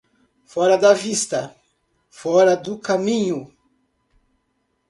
Fora 0.45 0.77
da 0.79 0.93
vista, 0.95 1.55
fora 2.09 2.57
do 2.57 2.79
caminho. 2.79 3.53